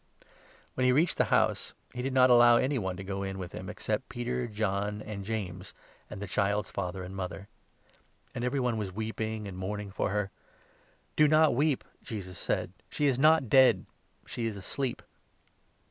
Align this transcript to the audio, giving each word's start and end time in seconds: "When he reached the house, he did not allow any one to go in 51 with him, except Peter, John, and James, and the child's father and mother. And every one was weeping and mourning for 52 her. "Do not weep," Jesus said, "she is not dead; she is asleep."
"When 0.73 0.83
he 0.83 0.91
reached 0.91 1.17
the 1.19 1.25
house, 1.25 1.73
he 1.93 2.01
did 2.01 2.11
not 2.11 2.31
allow 2.31 2.57
any 2.57 2.79
one 2.79 2.97
to 2.97 3.03
go 3.03 3.21
in 3.21 3.33
51 3.37 3.37
with 3.37 3.51
him, 3.51 3.69
except 3.69 4.09
Peter, 4.09 4.47
John, 4.47 4.99
and 5.03 5.23
James, 5.23 5.75
and 6.09 6.19
the 6.19 6.25
child's 6.25 6.71
father 6.71 7.03
and 7.03 7.15
mother. 7.15 7.47
And 8.33 8.43
every 8.43 8.59
one 8.59 8.77
was 8.77 8.91
weeping 8.91 9.47
and 9.47 9.55
mourning 9.55 9.91
for 9.91 10.07
52 10.07 10.17
her. 10.17 10.31
"Do 11.17 11.27
not 11.27 11.53
weep," 11.53 11.83
Jesus 12.01 12.39
said, 12.39 12.73
"she 12.89 13.05
is 13.05 13.19
not 13.19 13.47
dead; 13.47 13.85
she 14.25 14.47
is 14.47 14.57
asleep." 14.57 15.03